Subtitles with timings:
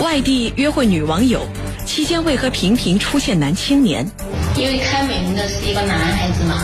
[0.00, 1.46] 外地约会女网友
[1.84, 4.10] 期间为何频频出现男青年？
[4.56, 6.56] 因为开门的是一个男孩子嘛，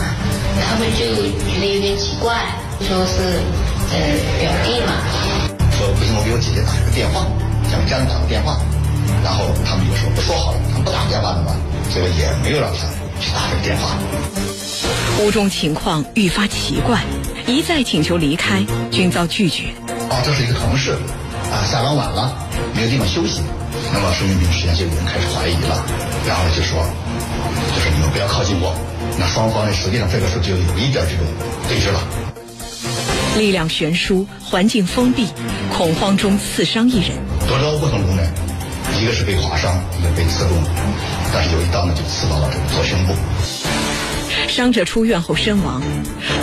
[0.59, 2.35] 他们就觉得有点奇怪，
[2.79, 3.21] 说是
[3.91, 3.97] 呃
[4.41, 4.93] 表弟嘛。
[5.77, 7.27] 说不行，我给我姐姐打个电话，
[7.69, 8.59] 想家人打个电话，
[9.23, 11.55] 然后他们就说不说好了，他们不打电话的嘛，
[11.93, 12.87] 结果也没有让他
[13.21, 13.97] 去打这个电话。
[15.21, 17.03] 屋中情况愈发奇怪，
[17.45, 19.65] 一再请求离开，均遭拒绝。
[20.09, 20.97] 哦，这是一个同事，
[21.51, 22.33] 啊，下班晚了，
[22.75, 23.41] 没有地方休息，
[23.93, 25.83] 那么孙云平实际上就已经开始怀疑了，
[26.27, 26.85] 然后就说，
[27.75, 28.75] 就是你们不要靠近我，
[29.17, 31.25] 那双方呢，实际上这个时候就有一点这种
[31.67, 31.99] 对峙了。
[33.37, 35.27] 力量悬殊，环境封闭，
[35.71, 37.11] 恐慌中刺伤一人。
[37.47, 38.23] 夺刀过程中呢，
[38.99, 40.57] 一个是被划伤，一个被刺中，
[41.31, 43.13] 但是有一刀呢就刺到了这个左胸部。
[44.47, 45.81] 伤者出院后身亡，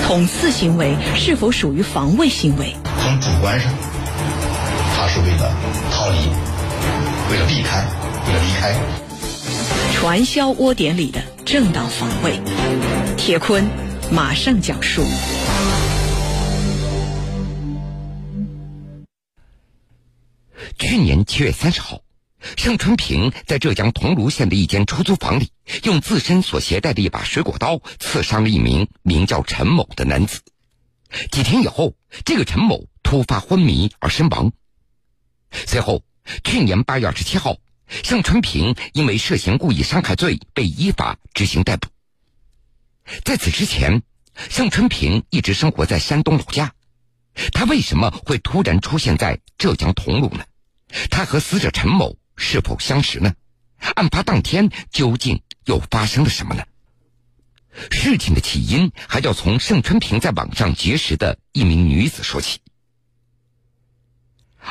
[0.07, 2.75] 捅刺行为是否属于防卫行为？
[3.03, 3.94] 从主观上，他
[5.15, 5.55] 是为了
[5.93, 6.27] 逃离，
[7.31, 7.87] 为了避开，
[8.27, 8.75] 为了离开。
[9.95, 12.41] 传销窝点里的正当防卫，
[13.17, 13.65] 铁坤
[14.11, 15.05] 马上讲述。
[20.81, 22.01] 去年七月三十号，
[22.57, 25.53] 盛春平在浙江桐庐县的一间出租房里，
[25.85, 30.41] 用自身所携带的一把水果刀刺伤了一名名叫陈某的男子。
[31.31, 34.51] 几天以后，这个陈某突发昏迷而身亡。
[35.51, 36.03] 随后，
[36.43, 41.89] 去年八月二十七号，盛春平因为涉嫌故意伤害罪被依法执行逮捕。
[43.25, 44.03] 在此之前，
[44.35, 46.73] 盛春平一直生活在山东老家。
[47.53, 50.45] 他为什么会突然出现在浙江桐庐呢？
[51.11, 53.35] 他和死者陈某是否相识呢？
[53.97, 56.65] 案发当天究竟又发生了什么呢？
[57.91, 62.61] 事情的起因还要从盛春平在网上结识的一名女子说起。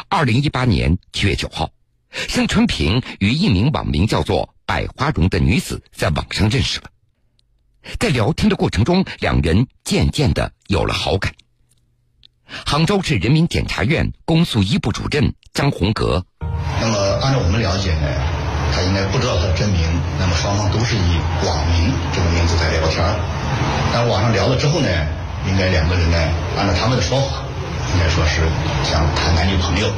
[0.10, 1.70] 二零一八年七月九号，
[2.12, 6.90] 盛春平与一名网名叫做“百花荣”的女子在网上认识了，
[8.00, 11.34] 在聊天的过程中，两人渐渐的有了好感。
[12.66, 16.26] 杭州市人民检察院公诉一部主任张洪格。
[16.82, 18.08] 那么，按照我们了解呢，
[18.74, 19.82] 他应该不知道他的真名。
[20.20, 23.02] 那么，双方都是以网名这个名字在聊天。
[23.94, 24.88] 但网上聊了之后呢，
[25.48, 26.18] 应该两个人呢，
[26.58, 27.44] 按照他们的说法，
[27.94, 28.42] 应该说是
[28.84, 29.94] 想谈男女朋友。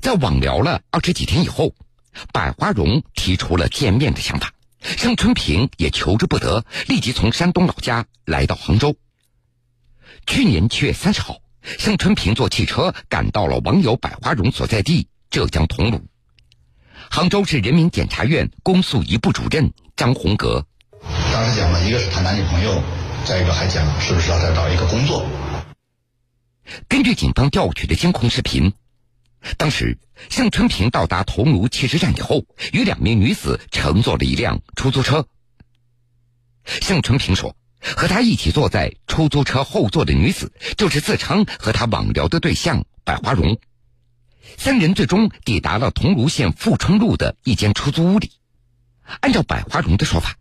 [0.00, 1.74] 在网聊了二十几天以后，
[2.32, 4.50] 百花荣提出了见面的想法，
[4.80, 8.96] 盛春平也求之不得，立即从山东老家来到杭州。
[10.26, 16.00] 去年七月三十号，盛春平坐汽车赶到了网友百花荣所在地浙江桐庐。
[17.10, 20.64] 杭州市人民检察院公诉一部主任张洪格，
[21.32, 22.82] 当时讲了一个是谈男女朋友，
[23.26, 25.26] 再一个还讲是不是要再找一个工作。
[26.88, 28.72] 根据警方调取的监控视频，
[29.56, 29.98] 当时
[30.28, 35.26] 向春平到达桐庐汽车站以后，与两名女子乘坐了一辆出租车。
[36.64, 37.56] 向春平说。
[37.82, 43.58] 和他一起坐在出租车后座的女子，就是自称和他网聊的对象百花荣。
[44.58, 48.32] 三人最终抵达了桐庐县富春路的一间出租屋里。
[49.20, 50.36] 按照百花荣的说法，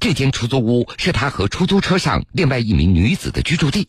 [0.00, 3.88] 这间出租屋是他和出租车上另外一名女子的居住地。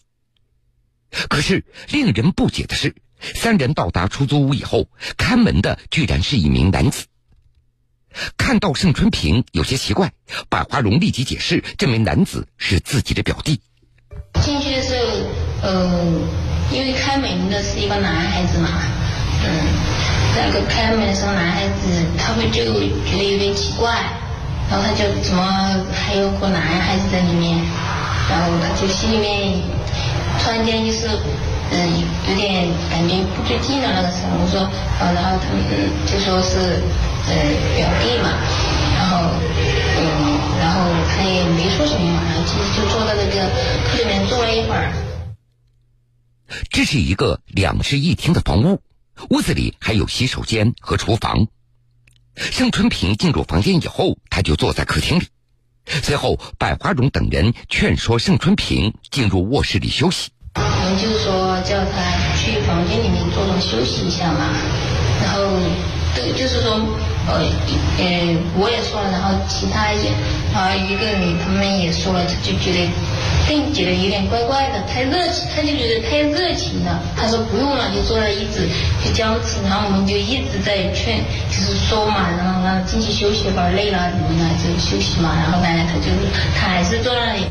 [1.30, 2.96] 可是令人不解的是，
[3.36, 7.06] 三人到达出租屋以后，看门的居然是一名男子。
[8.38, 10.12] 看到盛春平有些奇怪，
[10.50, 13.62] 百花荣立即解释，这名男子是自己的表弟。
[14.42, 15.00] 进去的时
[15.62, 16.22] 候，嗯，
[16.72, 18.70] 因为开门的是一个男孩子嘛，
[19.46, 19.50] 嗯，
[20.36, 22.74] 那个开门的时候，男孩子他会就
[23.06, 23.94] 觉得有点奇怪，
[24.70, 27.58] 然后他就怎么还有个男孩子在里面，
[28.30, 29.62] 然后他就心里面
[30.40, 31.08] 突然间就是，
[31.72, 33.90] 嗯，有点感觉不对劲了。
[33.94, 34.62] 那个时候，我说，
[35.00, 35.64] 呃，然后他们
[36.06, 36.82] 就说是。
[37.24, 37.36] 呃，
[37.78, 38.34] 表弟嘛，
[38.98, 39.30] 然后，
[39.96, 40.04] 嗯，
[40.60, 43.48] 然后他也没说什么嘛，然后其实就坐在那个
[43.86, 44.92] 客厅里面坐了一会儿。
[46.72, 48.82] 这是一个两室一厅的房屋，
[49.30, 51.46] 屋子里还有洗手间和厨房。
[52.36, 55.28] 盛春平进入房间以后，他就坐在客厅里。
[55.86, 60.30] 随后，百花荣等人劝说盛春平进入卧室里休息。
[60.56, 64.52] 我们就是说叫他去房间里面坐着休息一下嘛，
[65.24, 65.42] 然后。
[66.14, 66.78] 对，就是说，
[67.28, 67.46] 呃，
[68.00, 70.10] 呃，我也说了，然后其他一些
[70.54, 72.90] 啊一个人他们也说了，他就觉得
[73.48, 77.00] 更觉得有点怪怪的，太热情，他就觉得太热情了。
[77.16, 78.68] 他说不用了，就坐那一直
[79.06, 85.36] 就僵持，然后我们就一直在劝，就是说嘛，然后让进去休息吧，累了怎么的就休息嘛。
[85.36, 86.10] 然后呢，他就
[86.58, 87.46] 他还是坐那里。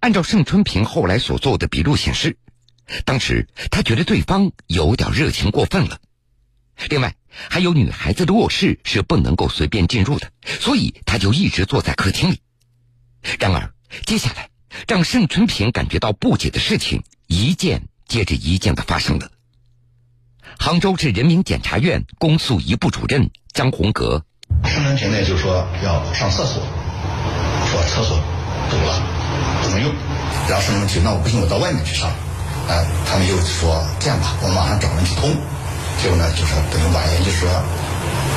[0.00, 2.38] 按照盛春平后来所做的笔录显示，
[3.04, 5.98] 当时他觉得对方有点热情过分了。
[6.88, 7.14] 另外，
[7.48, 10.30] 还有女孩子的卧室是不能够随便进入的，
[10.60, 12.40] 所以他就一直坐在客厅里。
[13.38, 13.72] 然而，
[14.06, 14.48] 接下来
[14.88, 19.30] 让盛春平感觉到不解的事情一件接着一件的发生了。
[20.58, 24.24] 杭州市人民检察院公诉一部主任张洪格，
[24.64, 26.62] 盛春平呢就说要上厕所，
[27.70, 28.18] 说厕所
[28.70, 29.94] 堵了，不能用。
[30.48, 32.10] 然后盛春平那我不行，我到外面去上。
[32.68, 35.34] 啊，他们又说这样吧，我马上找人去通。
[36.02, 37.46] 结果呢，就是等于婉言就说，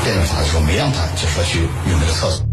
[0.04, 2.46] 辩论法的时候没让他就说去用那个厕所。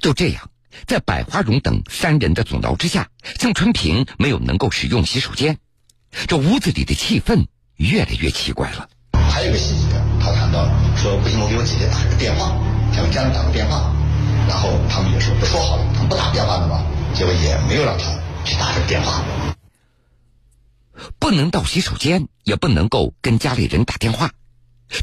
[0.00, 0.50] 就这样，
[0.84, 3.06] 在百花荣等三人的阻挠之下，
[3.38, 5.58] 郑春平没有能够使用洗手间，
[6.26, 7.46] 这屋子里的气氛
[7.76, 8.88] 越来越奇怪了。
[9.30, 10.66] 还有一个细节，他谈到
[10.96, 12.58] 说不行，我给我姐姐打个电话，
[12.92, 13.94] 向家人打个电话，
[14.48, 16.84] 然后他们也说不说好了，他们不打电话的嘛，
[17.14, 18.04] 结果也没有让他
[18.44, 19.22] 去打这个电话。
[21.18, 24.32] 不能到洗手间，也不能够跟家里人打电话。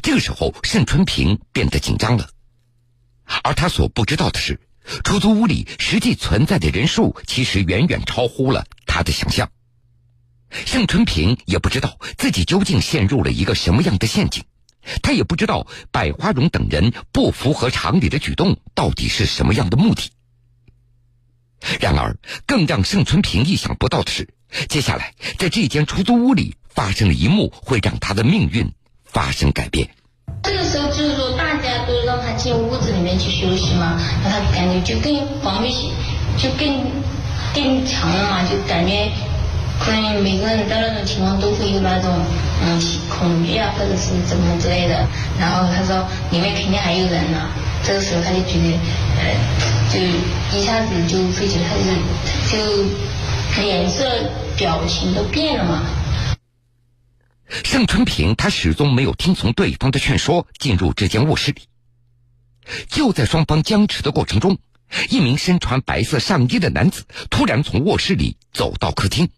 [0.02, 2.30] 这个时候，盛春平变得紧张了。
[3.44, 4.60] 而他所不知道的是，
[5.04, 9.50] 出租屋里实际存在的人数其实远远超乎了他的想象。
[10.50, 14.44] 盛春平也不知道自己究竟陷入了一个什么样的陷阱，
[15.02, 20.12] 他也不知道百花荣等人不符合常理的举动到底是什么样的目的。
[21.80, 24.35] 然而，更让盛春平意想不到的是。
[24.70, 28.70] 接下来，在这间出租屋里发生了一幕，会让他的命运
[29.06, 29.88] 发生改变。
[30.44, 35.92] 这个时候就是说，大家都让他进屋子里面去休息嘛，那他感觉就更防御性
[36.38, 36.68] 就更
[37.54, 39.10] 更强了嘛，就感觉
[39.80, 42.12] 可能每个人到那种情况都会有那种
[42.64, 45.08] 嗯恐惧啊，或者是怎么之类的。
[45.40, 47.50] 然后他说里面肯定还有人呢，
[47.84, 48.80] 这个时候他就觉得
[49.18, 49.36] 呃，
[49.92, 50.00] 就
[50.58, 51.76] 一下子就会觉得他
[52.52, 54.06] 就就脸色。
[54.58, 55.84] 表情都变了吗？
[57.64, 61.62] 盛春平他始终没有听从对方的劝说，进入这间卧室里。
[62.90, 64.58] 就在双方僵持的过程中，
[65.10, 69.30] 一名身穿白色上衣的男子突然从卧室里走到客厅，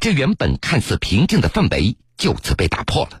[0.00, 3.20] 这原本看似平静的氛围就此被打破了。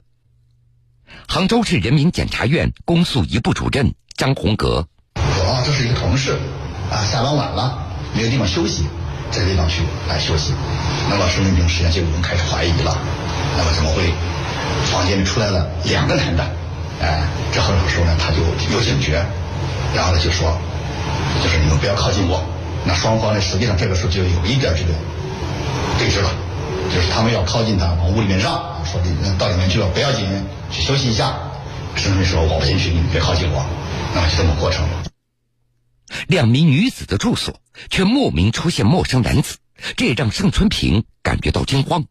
[1.28, 6.38] 杭州市人民检察院公诉一部主任张洪格我：“这是一个同事，
[6.90, 8.84] 啊，下班晚了，没有地方休息。”
[9.30, 10.52] 这个地方去来休息，
[11.08, 12.96] 那么盛春平实际上就已经开始怀疑了，
[13.56, 14.12] 那么怎么会
[14.90, 16.44] 房间里出来了两个男的？
[17.00, 17.22] 哎，
[17.52, 18.38] 这很多时候呢，他就
[18.74, 19.24] 有警觉，
[19.94, 20.56] 然后呢就说，
[21.42, 22.42] 就是你们不要靠近我。
[22.84, 24.94] 那双方呢，实际上这个时候就有一点这个
[25.98, 26.30] 对峙了，
[26.92, 28.54] 就是他们要靠近他，往屋里面让，
[28.84, 30.26] 说你到里面去吧不要紧，
[30.70, 31.34] 去休息一下。
[31.94, 33.64] 盛春平说我不进去，你们别靠近我。
[34.14, 34.84] 那么就这么过程。
[36.26, 37.60] 两名女子的住所，
[37.90, 39.56] 却莫名出现陌生男子，
[39.96, 42.04] 这也让盛春平感觉到惊慌。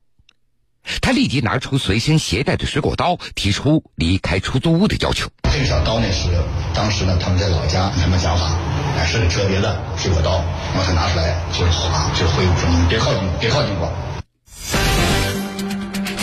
[1.02, 5.30] 他立即拿出随身携带的水果刀，提出离开出租屋的要求。
[5.52, 6.30] 这小刀呢是
[6.74, 8.58] 当时呢他们在老家他们讲法，
[8.98, 10.38] 哎是个折叠的水果刀，
[10.74, 13.92] 然后他拿出来就是划，就是挥舞说你别靠近，别靠近我。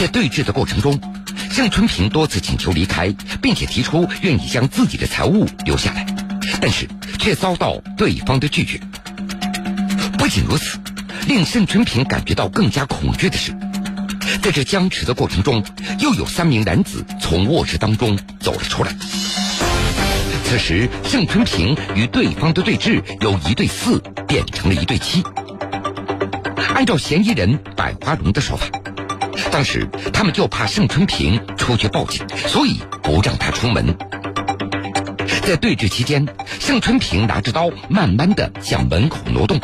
[0.00, 0.98] 在对峙的过程中，
[1.50, 6.06] 盛春平多次请求离开，并且提出愿意将自己的财物留下来。
[6.60, 6.88] 但是
[7.24, 8.78] 却遭到对方的拒绝。
[10.18, 10.78] 不仅如此，
[11.26, 13.56] 令盛春平感觉到更加恐惧的是，
[14.42, 15.64] 在这僵持的过程中，
[16.00, 18.94] 又有三名男子从卧室当中走了出来。
[20.44, 25.24] 此时，盛春平与对方的对峙由一对四变成了一对七。
[26.74, 28.66] 按照嫌疑人百花荣的说法，
[29.50, 33.96] 当时他们就怕盛春平出去报警，所以不让他出门。
[35.46, 36.26] 在对峙期间，
[36.58, 39.60] 盛春平拿着刀，慢慢的向门口挪动。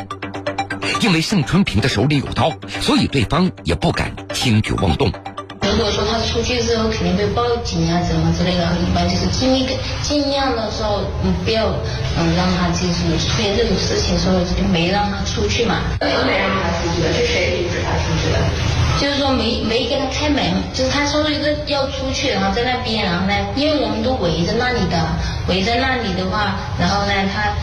[1.00, 5.10] 因为盛春平的手里有刀，所以对方也不敢轻举妄动。
[5.80, 9.66] 如果说他出去之后肯定会报警啊，怎么之类的，一般就是尽力
[10.02, 11.68] 尽量的时候，嗯，不要
[12.18, 15.76] 嗯让他就是出现这种事情，所以就没让他出去嘛。
[15.98, 18.38] 没让他出去的，是谁阻止他出去的？
[19.00, 20.44] 就是说没没给他开门，
[20.74, 25.00] 就是他说了一个要出去，然后在那边，然后呢，因为我们都围着那里的，
[25.48, 27.56] 围在那里的话，然后呢，他，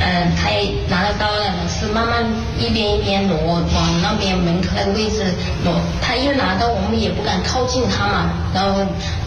[0.00, 2.24] 嗯，他也拿着刀了，是慢慢
[2.58, 8.78] 一边一边挪往那边门口那个位置挪，他因为拿刀，我们也不敢靠近他嘛，然后，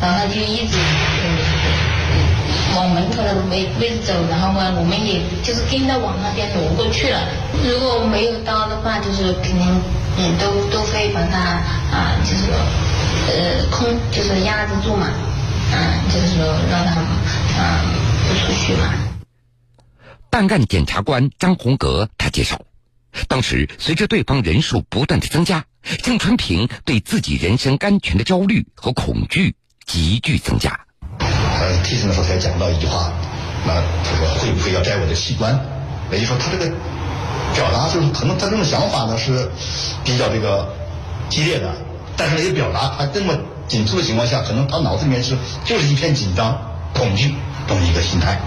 [0.02, 0.78] 然后他就一直
[2.76, 7.20] 往门口那个位位置走，然后呢，我们也就是跟着往那边挪过去了。
[7.64, 9.82] 如果没有刀的话，就是肯定。
[10.18, 11.40] 嗯，都都会把他
[11.90, 12.52] 啊，就是，
[13.32, 15.08] 呃，空，就是压制住嘛，
[15.72, 15.80] 嗯，
[16.14, 17.00] 就是说让他
[17.58, 17.80] 啊
[18.28, 19.11] 不出去嘛。
[20.32, 22.58] 办案检察官张洪格他介绍，
[23.28, 25.66] 当时随着对方人数不断的增加，
[26.02, 29.54] 郑春平对自己人身安全的焦虑和恐惧
[29.86, 30.72] 急剧增加。
[31.20, 33.12] 呃，提审的时候他也讲到一句话，
[33.68, 35.54] 那他说会不会要摘我的器官？
[36.10, 36.74] 也就是说他这个
[37.54, 39.52] 表达就是可能他这种想法呢是
[40.06, 40.74] 比较这个
[41.30, 41.76] 激烈的，
[42.16, 46.58] 但是也表达他这么紧促的情况下，可能他脑子里面是就是一片紧张、
[46.94, 47.36] 恐惧
[47.68, 48.40] 这么一个心态，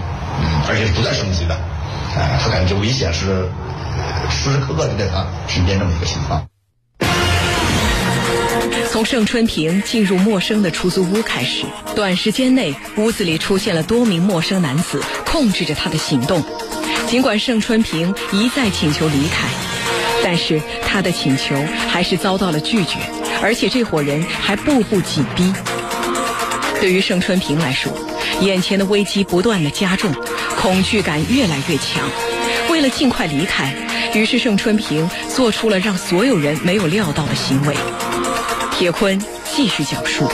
[0.67, 1.55] 而且是不断升级的，
[2.15, 3.47] 呃，他感觉危险是
[4.29, 6.45] 时时刻刻就在他身边这么一个情况。
[8.89, 11.65] 从盛春平进入陌生的出租屋开始，
[11.95, 16.41] 短时间内屋子里出现了多名陌生男子，控制着他的行动。
[17.07, 19.47] 尽管盛春平一再请求离开，
[20.23, 21.55] 但是他的请求
[21.89, 22.97] 还是遭到了拒绝，
[23.43, 25.53] 而且这伙人还步步紧逼。
[26.79, 27.91] 对于盛春平来说，
[28.41, 30.11] 眼前的危机不断的加重，
[30.57, 32.09] 恐惧感越来越强。
[32.69, 33.73] 为了尽快离开，
[34.13, 37.75] 于是盛春平做出了让所有人没有料到的行为。
[38.71, 40.27] 铁坤继续讲述：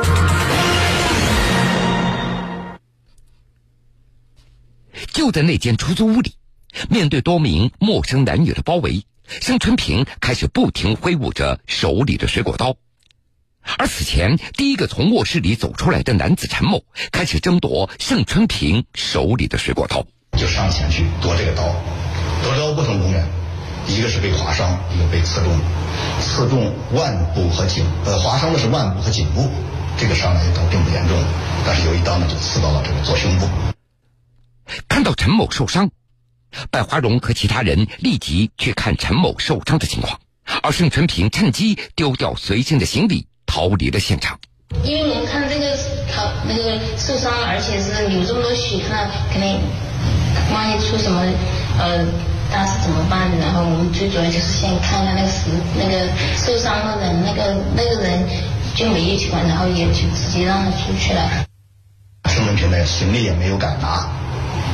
[5.13, 6.33] 就在那间出租屋里，
[6.89, 12.75] 面对多名陌生男女的包围，盛春平开始不停挥舞着手里的水果刀。
[13.77, 20.05] 而此前第一个从卧室里走出来的男子陈某，开始争夺盛春平手里的水果刀，
[20.37, 21.63] 就上前去夺这个刀。
[22.43, 23.27] 夺刀过程中呢，
[23.87, 25.59] 一个是被划伤，一个被刺中。
[26.19, 29.49] 刺中腕部和颈，呃，划伤的是腕部和颈部，
[29.97, 31.17] 这个伤呢倒并不严重，
[31.65, 33.47] 但是有一刀呢就刺到了这个左胸部。
[34.87, 35.91] 看到陈某受伤，
[36.71, 40.19] 百华荣和其他人立即去看陈某受伤的情况，
[40.63, 44.39] 而盛春平趁机丢掉随身的行李，逃离了现场。
[44.85, 45.75] 因为我们看这个
[46.07, 49.59] 他那个受伤，而且是流这么多血，那肯定
[50.53, 51.21] 万一出什么
[51.77, 52.07] 呃。
[52.51, 53.31] 大事怎么办？
[53.39, 55.47] 然后我们最主要就是先看看那个死
[55.79, 56.03] 那个
[56.35, 58.27] 受伤的人，那个那个人
[58.75, 61.47] 就没有去管，然后也就直接让他出去了。
[62.27, 64.05] 盛文平呢，行李也没有敢拿，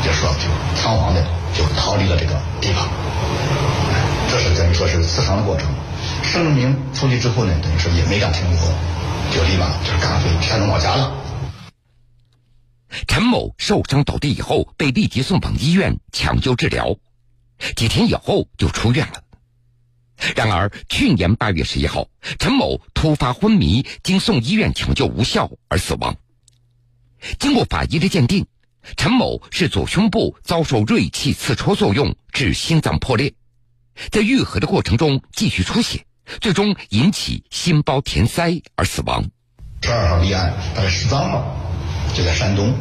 [0.04, 0.50] 就说就
[0.82, 1.22] 仓皇的
[1.54, 2.90] 就逃离了这个地方。
[4.32, 5.68] 这是等于说是刺伤的过程。
[6.28, 8.60] 声明出去之后呢，等于说也没敢停留，
[9.34, 11.24] 就立马就是赶回山东老家了。
[13.08, 16.96] 陈某受伤倒地以后，被立即送往医院抢救治疗。
[17.76, 19.24] 几天以后就出院了。
[20.36, 22.08] 然而，去年八月十一号，
[22.40, 26.16] 陈某突发昏迷，经送医院抢救无效而死亡。
[27.40, 28.46] 经过法医的鉴定，
[28.96, 33.34] 陈某是左胸部遭受锐器刺戳作用致心脏破裂，
[34.12, 36.06] 在愈合的过程中继续出血，
[36.42, 39.24] 最终引起心包填塞而死亡。
[39.82, 41.56] 十二号立案，大概十三号
[42.14, 42.74] 就在山东，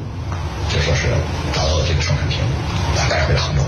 [0.73, 1.09] 就说是
[1.53, 2.39] 找到了这个盛春平，
[2.97, 3.63] 他带回了杭州。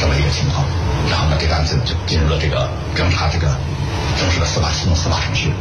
[0.00, 0.64] 这么一个情况，
[1.10, 3.46] 然后呢，这个案子就进入了这个侦查这个
[4.18, 5.52] 正式的司法系统司法程序。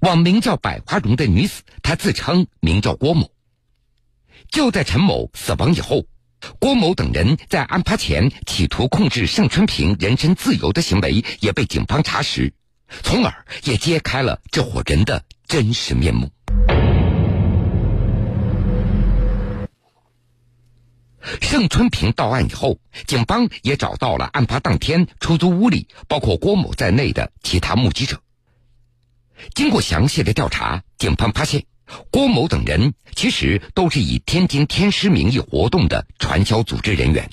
[0.00, 3.30] 网名叫“百花荣”的女子，她自称名叫郭某。
[4.50, 6.04] 就在陈某死亡以后，
[6.58, 12.52] 郭某等人在案发前企图控制盛春平人身自由的行为也被警方查实，
[13.02, 16.30] 从而也揭开了这伙人的真实面目。
[21.40, 28.20] 盛春平到案以后，警方也找到了案发当天出租屋里包括郭某在内的其他目击者。
[29.54, 31.64] 经过详细的调查，警方发现
[32.10, 37.30] 郭某等人其实都是以天津天师名义活动的传销组织人员。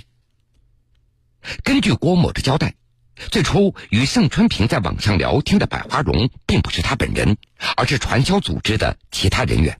[1.63, 2.74] 根据郭某的交代，
[3.32, 7.38] 最初与盛春平在网上聊天的百花荣并不是他本人，
[7.77, 9.79] 而是传销组织的其他人员。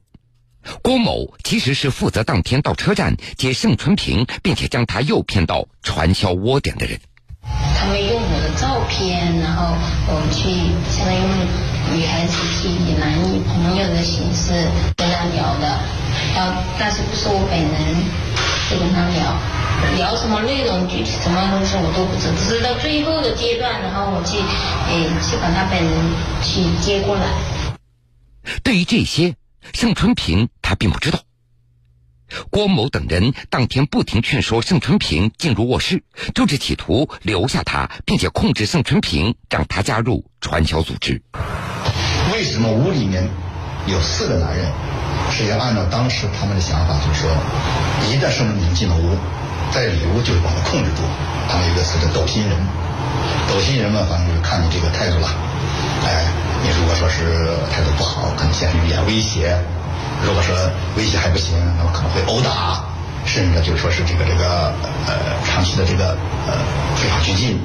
[0.82, 7.00] 郭某其实是负责当天到车站接盛春平，并且将他诱骗到传销窝点的人。
[7.42, 9.74] 他们用我的照片，然后
[10.08, 10.52] 我去
[10.92, 14.54] 相当于女孩子是以男女朋友的形式
[14.96, 15.80] 跟他聊的，
[16.36, 17.74] 然后但是不是我本人
[18.68, 19.36] 去跟他聊，
[19.98, 24.38] 聊什么内容，具体什么东西我都不知道，只是到最后的阶段，然后我去
[24.90, 25.94] 诶去把他本人
[26.44, 27.26] 去接过来。
[28.64, 29.36] 对于这些。
[29.74, 31.20] 盛春平他并不知道，
[32.50, 36.02] 郭某等人当天不停劝说盛春平进入卧室，
[36.34, 41.22] 就是企图留下他，并且控制盛春平，让他加入传销组织。
[42.32, 43.28] 为什么屋里面
[43.88, 44.66] 有四个男人？
[45.32, 47.30] 实际上，按照当时他们的想法，就是说，
[48.10, 49.18] 一旦盛春平进了屋，
[49.72, 51.04] 在里屋就会把他控制住。
[51.50, 52.56] 他们有一个词叫“斗心人”，
[53.50, 55.28] 斗心人嘛，反正就是看你这个态度了，
[56.06, 56.26] 哎。
[56.62, 59.48] 你如果说是态度不好，可能先语言威胁；
[60.22, 60.54] 如果说
[60.98, 62.84] 威胁还不行，那么可能会殴打，
[63.24, 64.74] 甚至就是说是这个这个
[65.08, 66.18] 呃长期的这个
[66.48, 66.58] 呃
[66.98, 67.58] 非法拘禁。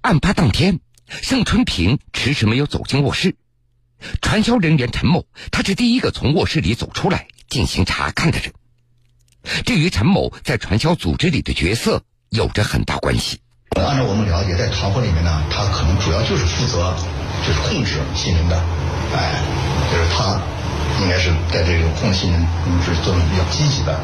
[0.00, 0.80] 案发当天，
[1.22, 3.36] 盛春平迟迟没有走进卧室，
[4.22, 8.52] 传销人员陈某，他是第一个从卧室里走出来进行查看的人。
[9.64, 13.40] 这与陈某在传销组织里的角色有着很大关系。
[13.76, 16.94] 按照我们了解，在团伙里面呢，他可能主要就是负责，
[17.46, 18.56] 就是控制新人的，
[19.14, 19.40] 哎，
[19.90, 20.40] 就是他
[21.00, 22.40] 应该是在这个控制新人
[22.84, 23.98] 是作用比较积极的，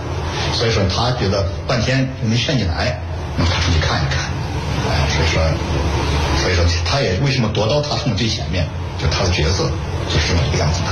[0.54, 2.98] 所以说他觉得半天没劝进来，
[3.36, 4.30] 那么他出去看一看，
[4.88, 5.42] 哎，所以说，
[6.42, 8.66] 所以说他也为什么夺到他冲最前面，
[8.98, 9.70] 就他的角色
[10.12, 10.88] 就是这么一个样子的。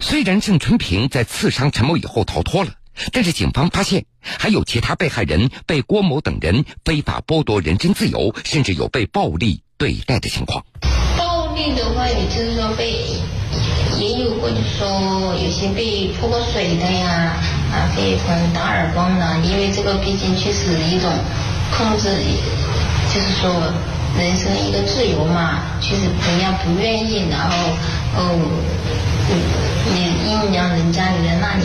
[0.00, 2.70] 虽然郑春平在刺伤陈某以后逃脱了，
[3.12, 10.64] 但是警方发现还有其他被害人被郭某等人非法剥夺人身自由，甚至有被暴力对待的情况。
[11.16, 12.92] 暴力的话，也就是说被
[13.98, 17.36] 也有过，就是说有些被泼过水的呀，
[17.72, 21.10] 啊，被可能打耳光的，因为这个毕竟确实一种
[21.70, 22.10] 控制，
[23.14, 23.72] 就是说
[24.18, 27.56] 人生一个自由嘛，就是人家不愿意，然后
[28.16, 28.62] 哦。
[29.88, 31.64] 你硬让人家留在那里，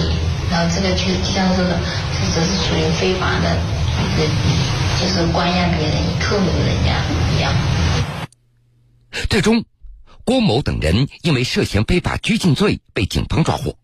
[0.50, 1.79] 然后这个就就像说的，
[2.34, 3.55] 这是属于非法的，
[5.00, 7.03] 就是关押别人、扣留人家
[7.36, 7.53] 一样。
[9.29, 9.63] 最终，
[10.24, 13.75] 郭某等人因为涉嫌非法拘禁罪被警方抓获。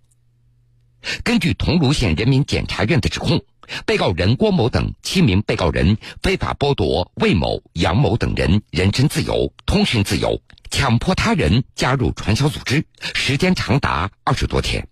[1.24, 3.39] 根据桐庐县人民检察院的指控，
[3.86, 10.41] 被告人郭某等七名被告人非法剥夺魏某、杨某等人人身自由、通讯自由。
[10.69, 14.86] 强迫他人加入传销组织，时间长达二十多天。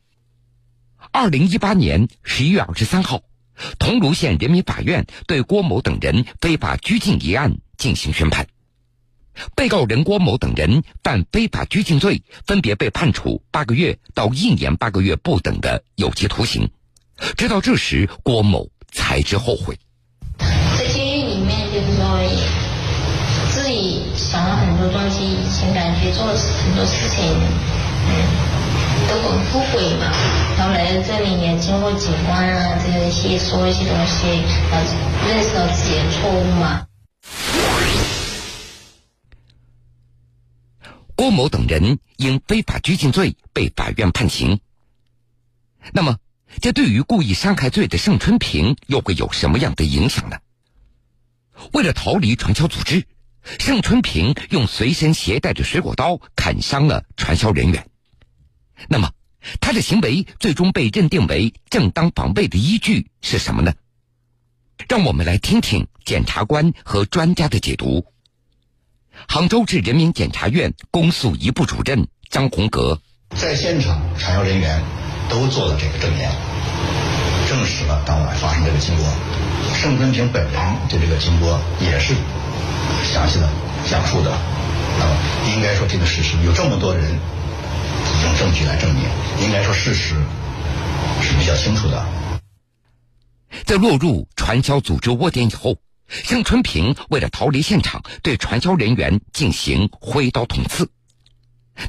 [1.11, 3.21] 二零一八年十一月二十三号，
[3.77, 8.47] 桐庐县人民法院对郭某等人非法拘禁一案进行宣判。
[9.53, 16.69] 被告人郭某等人犯非法拘禁罪，分别被判处八个月到一年八个月不等的有期徒刑。
[17.37, 19.77] 直到这时，郭某才知后悔。
[20.77, 22.19] 在监狱里面，就是说
[23.51, 24.01] 自己。
[24.15, 27.23] 想了很多东西，以前感觉做了很多事情，
[28.07, 28.09] 嗯，
[29.07, 30.11] 都很后悔嘛。
[30.57, 34.91] 然后来到这里也经过警官啊这些说一些东西，然后
[35.27, 36.87] 认识到自己的错误嘛。
[41.15, 44.59] 郭某等人因非法拘禁罪被法院判刑。
[45.93, 46.17] 那么，
[46.61, 50.37] 这对于故意伤害罪的盛春平又会有什么样的影响呢？
[51.73, 53.05] 为了逃离传销组织。
[53.59, 57.87] 盛春平用随身携带的水果刀砍伤了传销人员，
[58.89, 59.11] 那么
[59.61, 63.71] 他的行为最终被认定为正当防卫的依据是什么呢？
[64.89, 68.07] 让我们来听听检察官和专家的解读。
[69.27, 74.83] 杭州市人民检察院公诉一部主任张洪格在现场，传销人员
[75.29, 76.31] 都做了这个证言，
[77.47, 79.05] 证实了当晚发生这个经过。
[79.75, 82.13] 盛春平本人对这个经过也是。
[83.03, 83.49] 详细的
[83.87, 84.31] 讲述的，
[84.99, 85.17] 那么
[85.55, 87.03] 应该说这个事实有这么多人
[88.23, 89.03] 用证据来证明，
[89.43, 90.15] 应该说事实
[91.21, 92.05] 是比较清楚的。
[93.63, 100.89] 在落入传销组织窝点以后，盛春平为了逃离现场，对传销人员进行挥刀捅刺。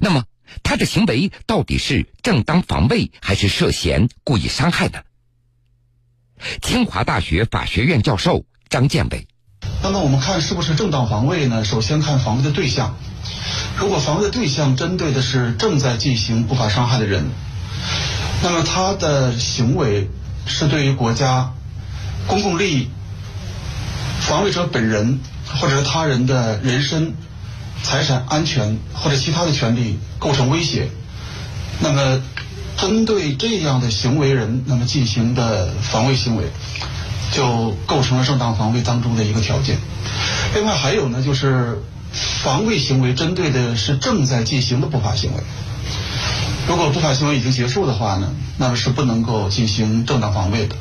[0.01, 0.25] 那么
[0.63, 5.01] 他的行为到底是正当防卫，还是涉嫌故意伤害呢？
[6.61, 9.27] 清华大学法学院教授张建伟。
[9.83, 11.65] 那么我们看是不是正当防卫呢？
[11.65, 12.97] 首先看防卫的对象，
[13.79, 17.31] 如果防卫的对象针对的是正在进行不法伤害的人，
[18.43, 20.09] 那么他的行为
[20.47, 21.53] 是对于国家
[22.27, 22.91] 公共利益、
[24.21, 27.15] 防卫者本人或者是他人的人身、
[27.87, 30.89] 财产安全或者其他的权利构成威胁，
[31.79, 32.21] 那么
[32.77, 36.45] 针对这样的行为人，那么进行的防卫行为。
[37.33, 39.77] 就构成了正当防卫当中的一个条件。
[40.55, 45.43] 另外还有呢，就是防卫行为针对的是正在进行的不法行为。
[46.69, 50.77] 如果不法行为已经结束的话呢，那么是不能够进行正当防卫的。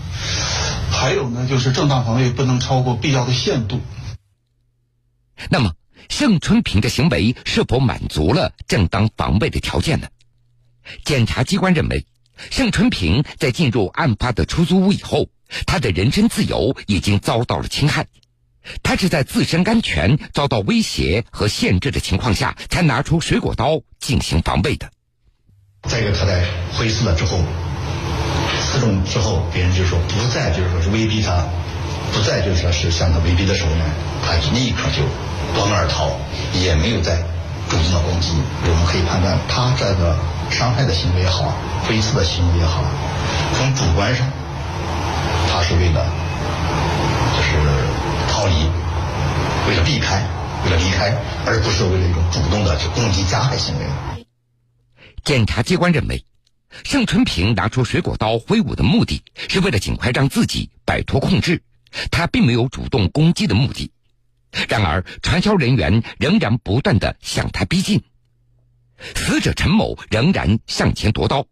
[0.92, 3.82] 还有呢，就是正当防卫不能超过必要的限度。
[5.50, 5.72] 那么，
[6.10, 10.08] 盛春平的行为是否满足了正当防卫的条件呢？
[11.04, 12.06] 检察机关认为，
[12.52, 15.30] 盛春平在进入案发的出租屋以后。
[15.68, 18.08] 他的人身自由已经遭到了侵害，
[18.82, 24.90] 他是在自身安全遭到威胁和限制的情况下，才拿出水果刀进行防卫的。
[25.84, 27.40] 再一个，他在挥刺了之后，
[28.60, 31.48] 刺中之后，别人就说不再就是说是威逼他，
[32.16, 33.84] 不再就说是向他威逼的时候呢，
[34.24, 35.04] 他立刻就
[35.54, 36.18] 夺门而逃，
[36.54, 37.18] 也没有再
[37.70, 38.32] 主动的攻击。
[38.64, 40.16] 我们可以判断，他这个
[40.50, 42.86] 伤害的行为也好，挥刺的行为也好，
[43.54, 44.26] 从主观上。
[45.52, 46.06] 他是为了，
[47.36, 47.52] 就是
[48.32, 48.64] 逃离，
[49.68, 50.24] 为了避开，
[50.64, 51.14] 为了离开，
[51.46, 54.26] 而不是为了一种主动的去攻击加害行为。
[55.26, 56.24] 检察机关认为，
[56.86, 61.62] 盛春平拿出水果刀挥舞的目的是为了尽快让自己摆脱控制，
[62.12, 63.92] 他并没有主动攻击的目的。
[64.70, 68.04] 然而，传销人员仍然不断的向他逼近，
[69.16, 71.46] 死者陈某仍然向前夺刀。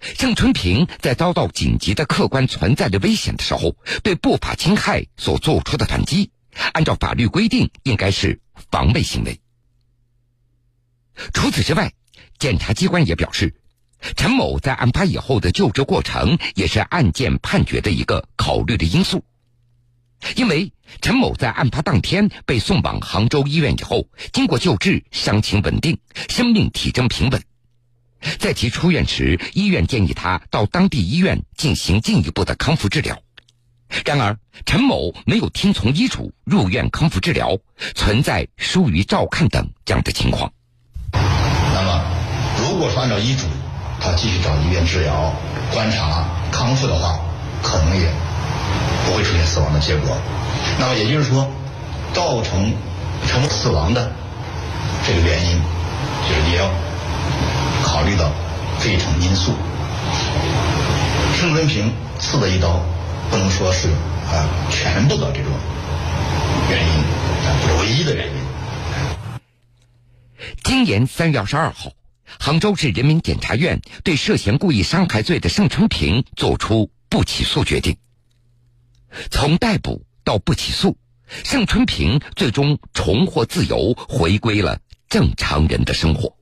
[0.00, 6.30] 向春平在遭到紧急的客观存在的危险的时候，对不法侵害所做出的反击，
[6.74, 8.38] 按照法律规定应该是
[8.70, 9.40] 防卫行为。
[11.32, 11.90] 除此之外，
[12.38, 13.54] 检察机关也表示，
[14.14, 19.24] 陈某在案发以后的救治过程也是案件判决的一个考虑的因素。
[20.34, 25.98] 因为陈某在案发当天被送往杭州医院以后，经过救治，伤情稳定，
[26.28, 27.42] 生命体征平稳。
[28.38, 33.18] 在其出院时，医院建议他到当地医院进行进一步的康复治疗。
[34.04, 37.56] 然而，陈某没有听从医嘱入院康复治疗，
[37.94, 40.52] 存在疏于照看等这样的情况。
[41.12, 42.04] 那么，
[42.58, 43.46] 如果说按照医嘱，
[44.00, 45.32] 他继续找医院治疗、
[45.72, 47.20] 观察、康复的话，
[47.62, 48.10] 可能也
[49.06, 50.18] 不会出现死亡的结果。
[50.78, 51.48] 那么也就是说，
[52.12, 52.74] 造成
[53.26, 54.12] 成死亡的
[55.06, 55.60] 这个原因，
[56.28, 56.68] 就是也要
[57.82, 58.30] 考虑到
[58.82, 59.52] 这一层因素。
[61.38, 62.80] 盛春平刺的一刀，
[63.30, 63.88] 不能说是
[64.32, 65.52] 啊全部的这种
[66.70, 67.02] 原因，
[67.62, 68.32] 不是唯一的原因。
[70.64, 71.90] 今年三月二十二号，
[72.38, 77.96] 杭州市人民检察院对涉嫌故意伤害罪的盛春平作出不起诉决定。
[79.30, 80.96] 从逮捕到不起诉，
[81.44, 86.35] 盛春平最终重获自由，回归了正常人的生活。